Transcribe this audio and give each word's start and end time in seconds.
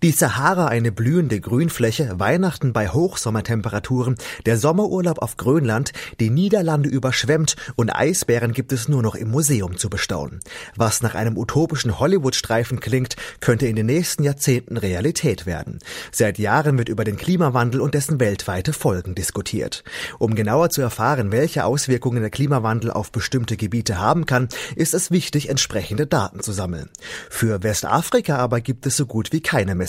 Die 0.00 0.12
Sahara 0.12 0.68
eine 0.68 0.92
blühende 0.92 1.40
Grünfläche, 1.40 2.20
Weihnachten 2.20 2.72
bei 2.72 2.88
Hochsommertemperaturen, 2.88 4.14
der 4.46 4.56
Sommerurlaub 4.56 5.18
auf 5.18 5.36
Grönland, 5.36 5.92
die 6.20 6.30
Niederlande 6.30 6.88
überschwemmt 6.88 7.56
und 7.74 7.90
Eisbären 7.90 8.52
gibt 8.52 8.72
es 8.72 8.86
nur 8.86 9.02
noch 9.02 9.16
im 9.16 9.28
Museum 9.28 9.76
zu 9.76 9.90
bestaunen. 9.90 10.38
Was 10.76 11.02
nach 11.02 11.16
einem 11.16 11.36
utopischen 11.36 11.98
Hollywood-Streifen 11.98 12.78
klingt, 12.78 13.16
könnte 13.40 13.66
in 13.66 13.74
den 13.74 13.86
nächsten 13.86 14.22
Jahrzehnten 14.22 14.76
Realität 14.76 15.46
werden. 15.46 15.80
Seit 16.12 16.38
Jahren 16.38 16.78
wird 16.78 16.88
über 16.88 17.02
den 17.02 17.16
Klimawandel 17.16 17.80
und 17.80 17.94
dessen 17.94 18.20
weltweite 18.20 18.72
Folgen 18.72 19.16
diskutiert. 19.16 19.82
Um 20.20 20.36
genauer 20.36 20.70
zu 20.70 20.80
erfahren, 20.80 21.32
welche 21.32 21.64
Auswirkungen 21.64 22.20
der 22.20 22.30
Klimawandel 22.30 22.92
auf 22.92 23.10
bestimmte 23.10 23.56
Gebiete 23.56 23.98
haben 23.98 24.26
kann, 24.26 24.48
ist 24.76 24.94
es 24.94 25.10
wichtig, 25.10 25.48
entsprechende 25.48 26.06
Daten 26.06 26.38
zu 26.38 26.52
sammeln. 26.52 26.88
Für 27.30 27.64
Westafrika 27.64 28.36
aber 28.36 28.60
gibt 28.60 28.86
es 28.86 28.96
so 28.96 29.04
gut 29.04 29.32
wie 29.32 29.40
keine 29.40 29.74
Messungen, 29.74 29.87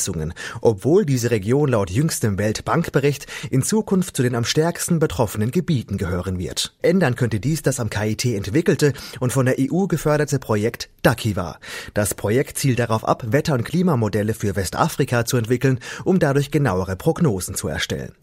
obwohl 0.61 1.05
diese 1.05 1.31
Region 1.31 1.69
laut 1.69 1.89
jüngstem 1.89 2.37
Weltbankbericht 2.37 3.27
in 3.49 3.63
Zukunft 3.63 4.15
zu 4.15 4.23
den 4.23 4.35
am 4.35 4.45
stärksten 4.45 4.99
betroffenen 4.99 5.51
Gebieten 5.51 5.97
gehören 5.97 6.39
wird. 6.39 6.75
Ändern 6.81 7.15
könnte 7.15 7.39
dies 7.39 7.61
das 7.61 7.79
am 7.79 7.89
KIT 7.89 8.25
entwickelte 8.25 8.93
und 9.19 9.31
von 9.31 9.45
der 9.45 9.55
EU 9.59 9.87
geförderte 9.87 10.39
Projekt 10.39 10.89
Dakiva. 11.01 11.59
Das 11.93 12.13
Projekt 12.13 12.57
zielt 12.57 12.79
darauf 12.79 13.07
ab, 13.07 13.23
Wetter- 13.27 13.53
und 13.53 13.63
Klimamodelle 13.63 14.33
für 14.33 14.55
Westafrika 14.55 15.25
zu 15.25 15.37
entwickeln, 15.37 15.79
um 16.03 16.19
dadurch 16.19 16.51
genauere 16.51 16.95
Prognosen 16.95 17.55
zu 17.55 17.67
erstellen. 17.67 18.13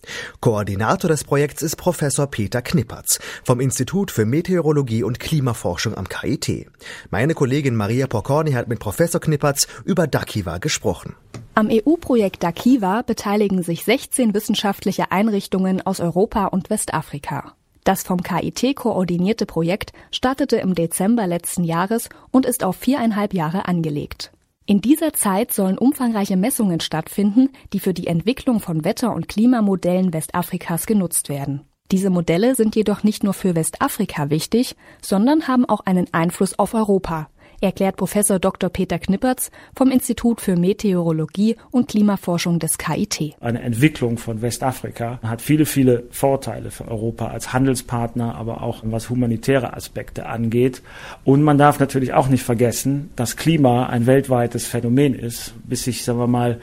Koordinator 0.40 1.08
des 1.08 1.24
Projekts 1.24 1.62
ist 1.62 1.76
Professor 1.76 2.26
Peter 2.26 2.62
Knippertz 2.62 3.18
vom 3.44 3.60
Institut 3.60 4.10
für 4.10 4.24
Meteorologie 4.24 5.02
und 5.02 5.20
Klimaforschung 5.20 5.96
am 5.96 6.08
KIT. 6.08 6.66
Meine 7.10 7.34
Kollegin 7.34 7.76
Maria 7.76 8.06
Porcorni 8.06 8.52
hat 8.52 8.68
mit 8.68 8.78
Professor 8.78 9.20
Knippertz 9.20 9.66
über 9.84 10.06
Dakiva 10.06 10.58
gesprochen. 10.58 11.14
Am 11.58 11.70
EU-Projekt 11.70 12.42
Dakiva 12.42 13.00
beteiligen 13.00 13.62
sich 13.62 13.82
16 13.82 14.34
wissenschaftliche 14.34 15.10
Einrichtungen 15.10 15.80
aus 15.80 16.00
Europa 16.00 16.48
und 16.48 16.68
Westafrika. 16.68 17.54
Das 17.82 18.02
vom 18.02 18.22
KIT 18.22 18.76
koordinierte 18.76 19.46
Projekt 19.46 19.94
startete 20.10 20.56
im 20.56 20.74
Dezember 20.74 21.26
letzten 21.26 21.64
Jahres 21.64 22.10
und 22.30 22.44
ist 22.44 22.62
auf 22.62 22.76
viereinhalb 22.76 23.32
Jahre 23.32 23.66
angelegt. 23.68 24.32
In 24.66 24.82
dieser 24.82 25.14
Zeit 25.14 25.50
sollen 25.50 25.78
umfangreiche 25.78 26.36
Messungen 26.36 26.80
stattfinden, 26.80 27.48
die 27.72 27.80
für 27.80 27.94
die 27.94 28.08
Entwicklung 28.08 28.60
von 28.60 28.84
Wetter- 28.84 29.14
und 29.14 29.26
Klimamodellen 29.26 30.12
Westafrikas 30.12 30.84
genutzt 30.84 31.30
werden. 31.30 31.62
Diese 31.90 32.10
Modelle 32.10 32.54
sind 32.54 32.76
jedoch 32.76 33.02
nicht 33.02 33.24
nur 33.24 33.32
für 33.32 33.54
Westafrika 33.54 34.28
wichtig, 34.28 34.76
sondern 35.00 35.48
haben 35.48 35.64
auch 35.64 35.80
einen 35.86 36.12
Einfluss 36.12 36.58
auf 36.58 36.74
Europa, 36.74 37.30
erklärt 37.60 37.96
Professor 37.96 38.38
Dr. 38.38 38.70
Peter 38.70 38.98
Knippertz 38.98 39.50
vom 39.74 39.90
Institut 39.90 40.40
für 40.40 40.56
Meteorologie 40.56 41.56
und 41.70 41.88
Klimaforschung 41.88 42.58
des 42.58 42.78
KIT. 42.78 43.34
Eine 43.40 43.62
Entwicklung 43.62 44.18
von 44.18 44.42
Westafrika 44.42 45.18
hat 45.22 45.42
viele, 45.42 45.66
viele 45.66 46.04
Vorteile 46.10 46.70
für 46.70 46.88
Europa 46.88 47.28
als 47.28 47.52
Handelspartner, 47.52 48.34
aber 48.34 48.62
auch 48.62 48.82
was 48.84 49.10
humanitäre 49.10 49.74
Aspekte 49.74 50.26
angeht. 50.26 50.82
Und 51.24 51.42
man 51.42 51.58
darf 51.58 51.80
natürlich 51.80 52.12
auch 52.12 52.28
nicht 52.28 52.42
vergessen, 52.42 53.10
dass 53.16 53.36
Klima 53.36 53.86
ein 53.86 54.06
weltweites 54.06 54.66
Phänomen 54.66 55.14
ist, 55.14 55.54
bis 55.64 55.84
sich, 55.84 56.04
sagen 56.04 56.18
wir 56.18 56.26
mal, 56.26 56.60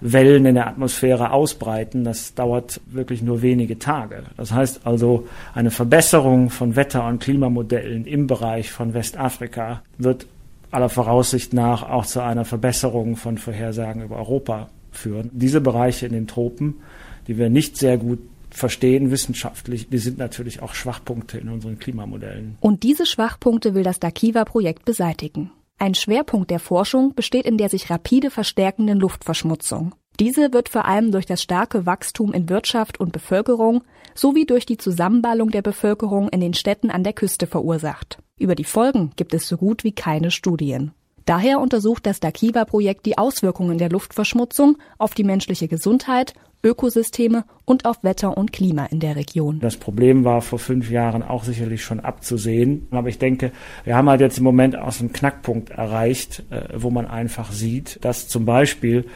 Wellen 0.00 0.46
in 0.46 0.54
der 0.54 0.66
Atmosphäre 0.66 1.30
ausbreiten. 1.30 2.04
Das 2.04 2.34
dauert 2.34 2.80
wirklich 2.86 3.22
nur 3.22 3.42
wenige 3.42 3.78
Tage. 3.78 4.24
Das 4.36 4.52
heißt 4.52 4.80
also, 4.84 5.26
eine 5.54 5.70
Verbesserung 5.70 6.50
von 6.50 6.76
Wetter- 6.76 7.06
und 7.06 7.22
Klimamodellen 7.22 8.04
im 8.06 8.26
Bereich 8.26 8.70
von 8.70 8.94
Westafrika 8.94 9.82
wird 9.98 10.26
aller 10.70 10.88
Voraussicht 10.88 11.52
nach 11.52 11.88
auch 11.88 12.06
zu 12.06 12.22
einer 12.22 12.44
Verbesserung 12.44 13.16
von 13.16 13.38
Vorhersagen 13.38 14.02
über 14.02 14.16
Europa 14.16 14.68
führen. 14.90 15.30
Diese 15.32 15.60
Bereiche 15.60 16.06
in 16.06 16.12
den 16.12 16.26
Tropen, 16.26 16.80
die 17.28 17.38
wir 17.38 17.50
nicht 17.50 17.76
sehr 17.76 17.98
gut 17.98 18.20
verstehen 18.50 19.10
wissenschaftlich, 19.10 19.88
die 19.88 19.98
sind 19.98 20.18
natürlich 20.18 20.62
auch 20.62 20.74
Schwachpunkte 20.74 21.38
in 21.38 21.48
unseren 21.48 21.78
Klimamodellen. 21.78 22.56
Und 22.60 22.82
diese 22.82 23.06
Schwachpunkte 23.06 23.74
will 23.74 23.82
das 23.82 24.00
Dakiva-Projekt 24.00 24.84
beseitigen. 24.84 25.50
Ein 25.78 25.94
Schwerpunkt 25.94 26.50
der 26.50 26.58
Forschung 26.58 27.14
besteht 27.14 27.44
in 27.44 27.58
der 27.58 27.68
sich 27.68 27.90
rapide 27.90 28.30
verstärkenden 28.30 28.98
Luftverschmutzung. 28.98 29.94
Diese 30.18 30.54
wird 30.54 30.70
vor 30.70 30.86
allem 30.86 31.12
durch 31.12 31.26
das 31.26 31.42
starke 31.42 31.84
Wachstum 31.84 32.32
in 32.32 32.48
Wirtschaft 32.48 32.98
und 32.98 33.12
Bevölkerung 33.12 33.84
sowie 34.14 34.46
durch 34.46 34.64
die 34.64 34.78
Zusammenballung 34.78 35.50
der 35.50 35.60
Bevölkerung 35.60 36.30
in 36.30 36.40
den 36.40 36.54
Städten 36.54 36.90
an 36.90 37.04
der 37.04 37.12
Küste 37.12 37.46
verursacht. 37.46 38.18
Über 38.38 38.54
die 38.54 38.64
Folgen 38.64 39.12
gibt 39.16 39.32
es 39.32 39.48
so 39.48 39.56
gut 39.56 39.82
wie 39.82 39.92
keine 39.92 40.30
Studien. 40.30 40.92
Daher 41.24 41.58
untersucht 41.58 42.04
das 42.04 42.20
Dakiva-Projekt 42.20 43.06
die 43.06 43.16
Auswirkungen 43.16 43.78
der 43.78 43.88
Luftverschmutzung 43.88 44.76
auf 44.98 45.14
die 45.14 45.24
menschliche 45.24 45.68
Gesundheit 45.68 46.34
Ökosysteme 46.62 47.44
und 47.64 47.84
auf 47.84 48.02
Wetter 48.02 48.36
und 48.36 48.52
Klima 48.52 48.86
in 48.86 49.00
der 49.00 49.16
Region. 49.16 49.60
Das 49.60 49.76
Problem 49.76 50.24
war 50.24 50.42
vor 50.42 50.58
fünf 50.58 50.90
Jahren 50.90 51.22
auch 51.22 51.44
sicherlich 51.44 51.82
schon 51.82 52.00
abzusehen. 52.00 52.88
Aber 52.90 53.08
ich 53.08 53.18
denke, 53.18 53.52
wir 53.84 53.96
haben 53.96 54.08
halt 54.08 54.20
jetzt 54.20 54.38
im 54.38 54.44
Moment 54.44 54.74
so 54.74 55.00
einen 55.00 55.12
Knackpunkt 55.12 55.70
erreicht, 55.70 56.42
äh, 56.50 56.68
wo 56.76 56.90
man 56.90 57.06
einfach 57.06 57.52
sieht, 57.52 58.04
dass 58.04 58.28
zum 58.28 58.44
Beispiel 58.44 59.06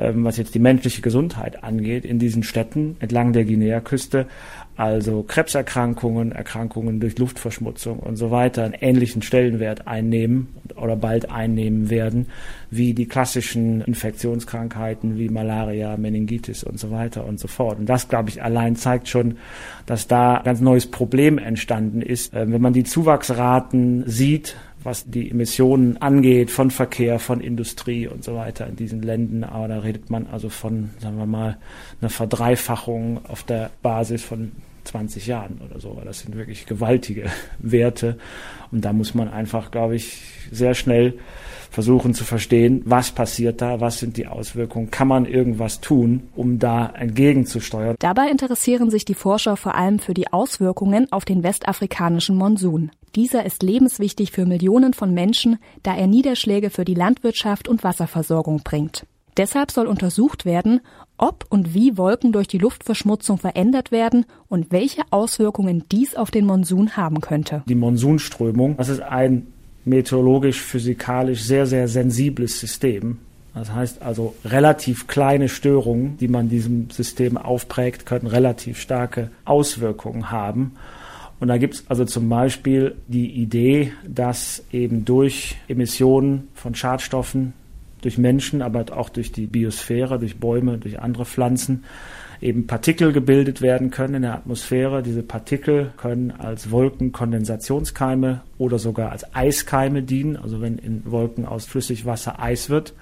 was 0.00 0.36
jetzt 0.36 0.54
die 0.54 0.60
menschliche 0.60 1.02
Gesundheit 1.02 1.62
angeht, 1.62 2.04
in 2.04 2.18
diesen 2.18 2.42
Städten 2.42 2.96
entlang 3.00 3.32
der 3.32 3.44
Guinea-Küste, 3.44 4.26
also 4.76 5.22
Krebserkrankungen, 5.22 6.32
Erkrankungen 6.32 7.00
durch 7.00 7.18
Luftverschmutzung 7.18 7.98
und 7.98 8.16
so 8.16 8.30
weiter, 8.30 8.64
einen 8.64 8.72
ähnlichen 8.72 9.20
Stellenwert 9.20 9.86
einnehmen 9.86 10.48
oder 10.74 10.96
bald 10.96 11.30
einnehmen 11.30 11.90
werden, 11.90 12.28
wie 12.70 12.94
die 12.94 13.04
klassischen 13.04 13.82
Infektionskrankheiten 13.82 15.18
wie 15.18 15.28
Malaria, 15.28 15.98
Meningitis 15.98 16.64
und 16.64 16.80
so 16.80 16.90
weiter 16.90 17.26
und 17.26 17.38
so 17.38 17.46
fort. 17.46 17.78
Und 17.78 17.90
das, 17.90 18.08
glaube 18.08 18.30
ich, 18.30 18.42
allein 18.42 18.74
zeigt 18.74 19.08
schon, 19.08 19.36
dass 19.84 20.06
da 20.06 20.36
ein 20.36 20.44
ganz 20.44 20.62
neues 20.62 20.86
Problem 20.86 21.36
entstanden 21.36 22.00
ist. 22.00 22.32
Äh, 22.32 22.50
wenn 22.50 22.62
man 22.62 22.72
die 22.72 22.84
Zuwachsraten 22.84 24.04
sieht, 24.06 24.56
was 24.82 25.04
die 25.08 25.30
Emissionen 25.30 25.96
angeht 25.98 26.50
von 26.50 26.70
Verkehr, 26.70 27.18
von 27.18 27.40
Industrie 27.40 28.06
und 28.06 28.24
so 28.24 28.34
weiter 28.34 28.66
in 28.66 28.76
diesen 28.76 29.02
Ländern. 29.02 29.44
Aber 29.44 29.68
da 29.68 29.78
redet 29.80 30.10
man 30.10 30.26
also 30.26 30.48
von, 30.48 30.90
sagen 30.98 31.18
wir 31.18 31.26
mal, 31.26 31.58
einer 32.00 32.10
Verdreifachung 32.10 33.20
auf 33.26 33.42
der 33.42 33.70
Basis 33.82 34.22
von 34.22 34.52
20 34.84 35.26
Jahren 35.26 35.60
oder 35.64 35.80
so. 35.80 36.00
Das 36.04 36.20
sind 36.20 36.36
wirklich 36.36 36.66
gewaltige 36.66 37.30
Werte. 37.58 38.18
Und 38.72 38.84
da 38.84 38.92
muss 38.92 39.14
man 39.14 39.28
einfach, 39.28 39.70
glaube 39.70 39.96
ich, 39.96 40.22
sehr 40.50 40.74
schnell 40.74 41.18
versuchen 41.70 42.14
zu 42.14 42.24
verstehen, 42.24 42.82
was 42.84 43.12
passiert 43.12 43.62
da, 43.62 43.80
was 43.80 44.00
sind 44.00 44.16
die 44.16 44.26
Auswirkungen, 44.26 44.90
kann 44.90 45.06
man 45.06 45.24
irgendwas 45.24 45.80
tun, 45.80 46.28
um 46.34 46.58
da 46.58 46.86
entgegenzusteuern. 46.86 47.94
Dabei 48.00 48.28
interessieren 48.28 48.90
sich 48.90 49.04
die 49.04 49.14
Forscher 49.14 49.56
vor 49.56 49.76
allem 49.76 50.00
für 50.00 50.14
die 50.14 50.32
Auswirkungen 50.32 51.10
auf 51.12 51.24
den 51.24 51.44
westafrikanischen 51.44 52.36
Monsun. 52.36 52.90
Dieser 53.16 53.44
ist 53.44 53.62
lebenswichtig 53.62 54.30
für 54.30 54.46
Millionen 54.46 54.94
von 54.94 55.12
Menschen, 55.12 55.58
da 55.82 55.96
er 55.96 56.06
Niederschläge 56.06 56.70
für 56.70 56.84
die 56.84 56.94
Landwirtschaft 56.94 57.68
und 57.68 57.82
Wasserversorgung 57.82 58.62
bringt. 58.62 59.06
Deshalb 59.36 59.70
soll 59.70 59.86
untersucht 59.86 60.44
werden, 60.44 60.80
ob 61.16 61.46
und 61.48 61.74
wie 61.74 61.96
Wolken 61.96 62.32
durch 62.32 62.48
die 62.48 62.58
Luftverschmutzung 62.58 63.38
verändert 63.38 63.90
werden 63.90 64.26
und 64.48 64.70
welche 64.70 65.02
Auswirkungen 65.10 65.84
dies 65.90 66.14
auf 66.14 66.30
den 66.30 66.46
Monsun 66.46 66.96
haben 66.96 67.20
könnte. 67.20 67.62
Die 67.66 67.74
Monsunströmung, 67.74 68.76
das 68.76 68.88
ist 68.88 69.00
ein 69.00 69.46
meteorologisch-physikalisch 69.84 71.42
sehr, 71.42 71.66
sehr 71.66 71.88
sensibles 71.88 72.60
System. 72.60 73.18
Das 73.54 73.72
heißt 73.72 74.02
also, 74.02 74.34
relativ 74.44 75.06
kleine 75.06 75.48
Störungen, 75.48 76.16
die 76.18 76.28
man 76.28 76.48
diesem 76.48 76.90
System 76.90 77.36
aufprägt, 77.36 78.06
können 78.06 78.26
relativ 78.26 78.78
starke 78.78 79.30
Auswirkungen 79.44 80.30
haben. 80.30 80.72
Und 81.40 81.48
da 81.48 81.56
gibt 81.56 81.74
es 81.74 81.84
also 81.88 82.04
zum 82.04 82.28
Beispiel 82.28 82.96
die 83.08 83.30
Idee, 83.30 83.92
dass 84.06 84.62
eben 84.72 85.06
durch 85.06 85.56
Emissionen 85.68 86.48
von 86.54 86.74
Schadstoffen, 86.74 87.54
durch 88.02 88.18
Menschen, 88.18 88.62
aber 88.62 88.84
auch 88.96 89.08
durch 89.08 89.32
die 89.32 89.46
Biosphäre, 89.46 90.18
durch 90.18 90.38
Bäume, 90.38 90.78
durch 90.78 91.00
andere 91.00 91.24
Pflanzen, 91.24 91.84
eben 92.40 92.66
Partikel 92.66 93.12
gebildet 93.12 93.60
werden 93.60 93.90
können 93.90 94.14
in 94.14 94.22
der 94.22 94.34
Atmosphäre. 94.34 95.02
Diese 95.02 95.22
Partikel 95.22 95.92
können 95.96 96.30
als 96.30 96.70
Wolkenkondensationskeime 96.70 98.42
oder 98.58 98.78
sogar 98.78 99.12
als 99.12 99.34
Eiskeime 99.34 100.02
dienen. 100.02 100.36
Also 100.36 100.60
wenn 100.60 100.78
in 100.78 101.02
Wolken 101.04 101.44
aus 101.44 101.66
Flüssigwasser 101.66 102.40
Eis 102.40 102.70
wird, 102.70 102.94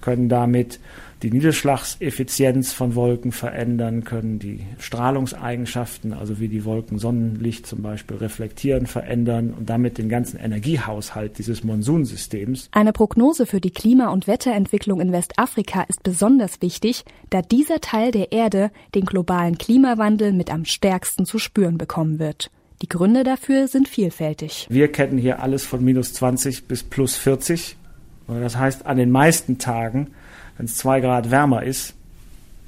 können 0.00 0.28
damit 0.28 0.80
die 1.24 1.30
Niederschlagseffizienz 1.30 2.74
von 2.74 2.94
Wolken 2.94 3.32
verändern, 3.32 4.04
können 4.04 4.38
die 4.38 4.60
Strahlungseigenschaften, 4.78 6.12
also 6.12 6.38
wie 6.38 6.48
die 6.48 6.66
Wolken 6.66 6.98
Sonnenlicht 6.98 7.66
zum 7.66 7.80
Beispiel 7.80 8.18
reflektieren, 8.18 8.86
verändern 8.86 9.54
und 9.58 9.70
damit 9.70 9.96
den 9.96 10.10
ganzen 10.10 10.38
Energiehaushalt 10.38 11.38
dieses 11.38 11.64
Monsunsystems. 11.64 12.68
Eine 12.72 12.92
Prognose 12.92 13.46
für 13.46 13.62
die 13.62 13.70
Klima- 13.70 14.10
und 14.10 14.26
Wetterentwicklung 14.26 15.00
in 15.00 15.12
Westafrika 15.12 15.84
ist 15.88 16.02
besonders 16.02 16.60
wichtig, 16.60 17.06
da 17.30 17.40
dieser 17.40 17.80
Teil 17.80 18.10
der 18.10 18.30
Erde 18.30 18.70
den 18.94 19.06
globalen 19.06 19.56
Klimawandel 19.56 20.34
mit 20.34 20.52
am 20.52 20.66
stärksten 20.66 21.24
zu 21.24 21.38
spüren 21.38 21.78
bekommen 21.78 22.18
wird. 22.18 22.50
Die 22.82 22.88
Gründe 22.88 23.24
dafür 23.24 23.66
sind 23.66 23.88
vielfältig. 23.88 24.66
Wir 24.68 24.92
kennen 24.92 25.16
hier 25.16 25.42
alles 25.42 25.64
von 25.64 25.82
minus 25.82 26.12
20 26.12 26.68
bis 26.68 26.82
plus 26.82 27.16
40. 27.16 27.78
Das 28.26 28.58
heißt, 28.58 28.84
an 28.84 28.98
den 28.98 29.10
meisten 29.10 29.56
Tagen 29.56 30.08
wenn 30.56 30.66
es 30.66 30.76
zwei 30.76 31.00
Grad 31.00 31.30
wärmer 31.30 31.62
ist, 31.62 31.94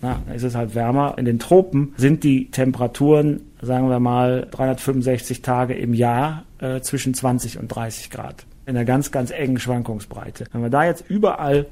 na, 0.02 0.20
ist 0.34 0.42
es 0.42 0.54
halt 0.54 0.74
wärmer. 0.74 1.14
In 1.16 1.24
den 1.24 1.38
Tropen 1.38 1.94
sind 1.96 2.22
die 2.22 2.50
Temperaturen, 2.50 3.40
sagen 3.62 3.88
wir 3.88 3.98
mal, 3.98 4.46
365 4.50 5.42
Tage 5.42 5.74
im 5.74 5.94
Jahr 5.94 6.44
äh, 6.58 6.80
zwischen 6.80 7.14
20 7.14 7.58
und 7.58 7.68
30 7.68 8.10
Grad. 8.10 8.46
In 8.66 8.76
einer 8.76 8.84
ganz, 8.84 9.10
ganz 9.10 9.30
engen 9.30 9.58
Schwankungsbreite. 9.58 10.44
Wenn 10.52 10.62
wir 10.62 10.70
da 10.70 10.84
jetzt 10.84 11.08
überall 11.08 11.66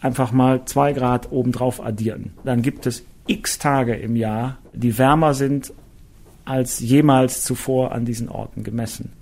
einfach 0.00 0.32
mal 0.32 0.64
zwei 0.66 0.92
Grad 0.92 1.32
obendrauf 1.32 1.84
addieren, 1.84 2.32
dann 2.44 2.62
gibt 2.62 2.86
es 2.86 3.04
x 3.26 3.58
Tage 3.58 3.94
im 3.94 4.16
Jahr, 4.16 4.58
die 4.72 4.98
wärmer 4.98 5.34
sind 5.34 5.72
als 6.44 6.80
jemals 6.80 7.44
zuvor 7.44 7.92
an 7.92 8.04
diesen 8.04 8.28
Orten 8.28 8.64
gemessen. 8.64 9.12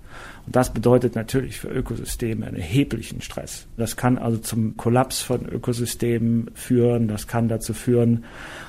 Das 0.50 0.72
bedeutet 0.72 1.14
natürlich 1.14 1.58
für 1.58 1.68
Ökosysteme 1.68 2.46
einen 2.46 2.56
erheblichen 2.56 3.20
Stress. 3.20 3.66
Das 3.76 3.96
kann 3.96 4.18
also 4.18 4.38
zum 4.38 4.76
Kollaps 4.76 5.20
von 5.20 5.46
Ökosystemen 5.46 6.50
führen. 6.54 7.08
Das 7.08 7.26
kann 7.26 7.48
dazu 7.48 7.74
führen, 7.74 8.24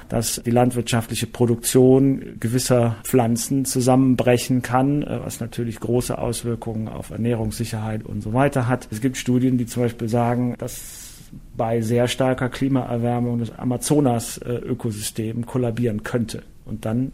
dass 0.09 0.41
die 0.43 0.51
landwirtschaftliche 0.51 1.27
Produktion 1.27 2.39
gewisser 2.39 2.97
Pflanzen 3.03 3.65
zusammenbrechen 3.65 4.61
kann, 4.61 5.05
was 5.05 5.39
natürlich 5.39 5.79
große 5.79 6.17
Auswirkungen 6.17 6.87
auf 6.87 7.11
Ernährungssicherheit 7.11 8.03
und 8.03 8.21
so 8.21 8.33
weiter 8.33 8.67
hat. 8.67 8.87
Es 8.91 9.01
gibt 9.01 9.17
Studien, 9.17 9.57
die 9.57 9.65
zum 9.65 9.83
Beispiel 9.83 10.09
sagen, 10.09 10.55
dass 10.57 11.07
bei 11.55 11.81
sehr 11.81 12.07
starker 12.07 12.49
Klimaerwärmung 12.49 13.39
das 13.39 13.57
Amazonas-Ökosystem 13.57 15.45
kollabieren 15.45 16.03
könnte. 16.03 16.41
Und 16.65 16.85
dann 16.85 17.11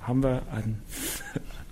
haben 0.00 0.22
wir 0.22 0.42
ein 0.52 0.78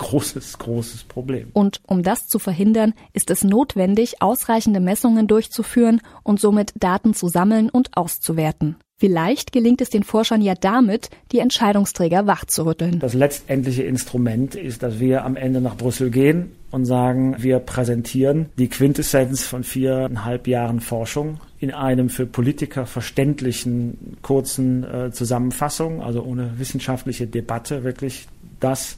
großes, 0.07 0.59
großes 0.59 1.05
Problem. 1.05 1.49
Und 1.53 1.81
um 1.87 2.03
das 2.03 2.29
zu 2.29 2.39
verhindern, 2.39 2.95
ist 3.13 3.31
es 3.31 3.43
notwendig, 3.43 4.23
ausreichende 4.23 4.79
Messungen 4.79 5.27
durchzuführen 5.27 6.01
und 6.23 6.41
somit 6.41 6.73
Daten 6.77 7.13
zu 7.13 7.29
sammeln 7.29 7.71
und 7.71 7.97
auszuwerten. 7.97 8.77
Vielleicht 8.99 9.53
gelingt 9.53 9.83
es 9.83 9.91
den 9.91 10.05
Forschern 10.05 10.41
ja 10.41 10.55
damit, 10.55 11.11
die 11.31 11.41
Entscheidungsträger 11.41 12.27
wachzurütteln. 12.27 12.99
Das 12.99 13.13
letztendliche 13.13 13.83
Instrument 13.83 14.55
ist, 14.55 14.83
dass 14.83 15.01
wir 15.01 15.25
am 15.25 15.37
Ende 15.37 15.61
nach 15.61 15.77
Brüssel 15.77 16.11
gehen 16.11 16.53
und 16.71 16.87
sagen, 16.87 17.37
wir 17.39 17.59
präsentieren 17.59 18.47
die 18.59 18.69
Quintessenz 18.69 19.43
von 19.43 19.65
viereinhalb 19.65 20.47
Jahren 20.47 20.81
Forschung 20.81 21.41
in 21.59 21.73
einem 21.73 22.09
für 22.09 22.25
Politiker 22.27 22.87
verständlichen 22.87 24.17
kurzen 24.23 24.85
äh, 24.85 25.11
Zusammenfassung, 25.11 26.01
also 26.01 26.23
ohne 26.23 26.59
wissenschaftliche 26.59 27.27
Debatte, 27.27 27.85
wirklich 27.85 28.29
das 28.61 28.97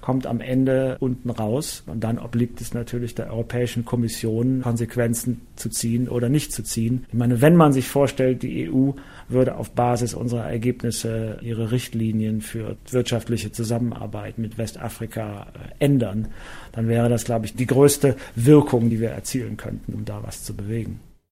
kommt 0.00 0.26
am 0.26 0.40
Ende 0.40 0.96
unten 1.00 1.30
raus. 1.30 1.82
Und 1.86 2.04
dann 2.04 2.18
obliegt 2.18 2.60
es 2.60 2.74
natürlich 2.74 3.14
der 3.14 3.30
Europäischen 3.30 3.84
Kommission, 3.84 4.62
Konsequenzen 4.62 5.42
zu 5.56 5.68
ziehen 5.68 6.08
oder 6.08 6.28
nicht 6.28 6.52
zu 6.52 6.62
ziehen. 6.62 7.06
Ich 7.08 7.14
meine, 7.14 7.40
wenn 7.40 7.56
man 7.56 7.72
sich 7.72 7.88
vorstellt, 7.88 8.42
die 8.42 8.70
EU 8.70 8.92
würde 9.28 9.56
auf 9.56 9.70
Basis 9.70 10.14
unserer 10.14 10.50
Ergebnisse 10.50 11.38
ihre 11.42 11.70
Richtlinien 11.70 12.40
für 12.40 12.76
wirtschaftliche 12.90 13.52
Zusammenarbeit 13.52 14.38
mit 14.38 14.58
Westafrika 14.58 15.48
äh, 15.54 15.84
ändern, 15.84 16.28
dann 16.72 16.88
wäre 16.88 17.08
das, 17.08 17.24
glaube 17.24 17.46
ich, 17.46 17.54
die 17.54 17.66
größte 17.66 18.16
Wirkung, 18.34 18.90
die 18.90 19.00
wir 19.00 19.10
erzielen 19.10 19.56
könnten, 19.56 19.94
um 19.94 20.04
da 20.04 20.22
was 20.22 20.44
zu 20.44 20.54
bewegen. 20.54 21.00